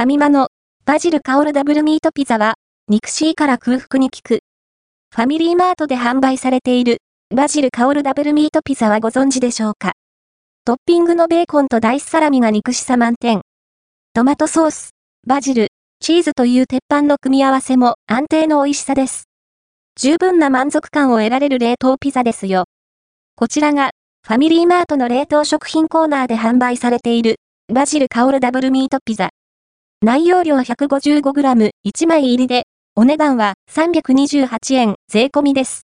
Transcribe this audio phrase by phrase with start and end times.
[0.00, 0.48] ファミマの
[0.86, 2.54] バジル香るダブルミートピザは、
[2.88, 4.38] 肉シーから空腹に効く。
[5.14, 7.02] ファミリーマートで販売されている
[7.36, 9.92] バジル香るダブルミートピザはご存知でしょうか？
[10.64, 13.42] トッピングのベーコンとダイスサラミが肉しさ満点。
[14.14, 14.92] トマトソース、
[15.26, 15.68] バジル、
[16.00, 19.24] チーズという鉄板の組み合わせも安定の美味しさです。
[20.00, 22.64] 十分な満足感を得られる冷凍ピザですよ。
[23.36, 23.90] こちらが、
[24.26, 27.36] ファミリーマートの冷凍食品コーナーで販売されている、
[27.70, 29.28] バジル香るダブルミートピザ。
[30.02, 32.64] 内容量 155g、1枚入りで、
[32.96, 35.82] お値段は328円税込みです。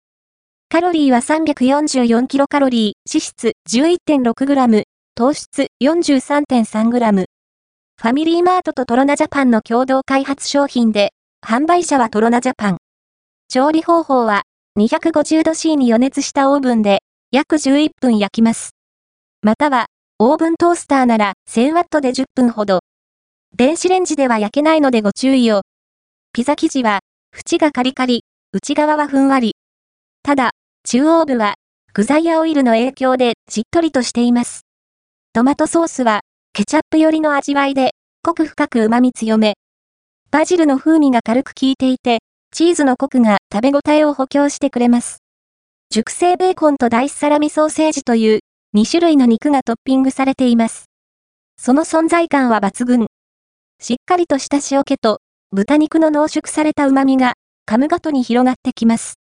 [0.70, 4.84] カロリーは 344kcal、脂質 11.6g、
[5.16, 7.26] 糖質 43.3g。
[8.02, 11.10] ファミリーマートとトロナジャパンの共同開発商品で、
[11.46, 12.78] 販売者はトロナジャパン。
[13.50, 14.44] 調理方法は、
[14.80, 17.00] 250度 C に予熱したオーブンで、
[17.32, 18.70] 約11分焼きます。
[19.42, 19.88] または、
[20.20, 22.80] オーブントースターなら 1000W で10分ほど。
[23.58, 25.62] 電子レンジでは焼けないのでご注意を。
[26.34, 27.00] ピザ生地は、
[27.32, 29.56] 縁がカリカリ、内側はふんわり。
[30.24, 30.52] ただ、
[30.86, 31.54] 中央部は、
[31.94, 34.66] 具材やオイルの影響でしっとりとしています。
[35.32, 36.20] トマトソースは、
[36.52, 37.92] ケチャップ寄りの味わいで、
[38.24, 39.54] 濃く深く旨味強め。
[40.32, 42.20] バジルの風味が軽く効いていて、
[42.52, 45.20] チーズのコクが食べ応えを補強してくれます。
[45.92, 48.40] 熟成ベーコンとダイスサラミソーセージという
[48.76, 50.90] 2種類の肉がトッピングされています。
[51.58, 53.06] その存在感は抜群。
[53.88, 55.20] しっかりとした塩気と、
[55.52, 57.34] 豚肉の濃縮された旨味が、
[57.70, 59.20] 噛むごとに広がってきます。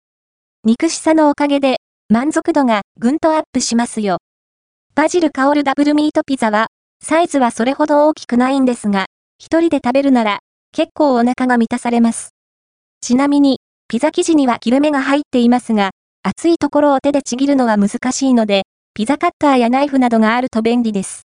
[0.64, 1.78] 肉しさのおかげで、
[2.09, 4.19] 満足度がぐんとアップしますよ。
[4.94, 6.69] バジル香るダブルミートピザは、
[7.03, 9.06] サイズはそれほど大きくないんですが、
[9.39, 10.39] 一人で食べるなら、
[10.70, 12.31] 結構お腹が満たされます。
[13.00, 15.91] ちなみに、ピザ生地には切れ目が入っていますが、
[16.22, 18.62] 熱いところを手でちぎるのは難しいので、
[18.94, 21.20] ピザカッターやナイフなどがあると便利です。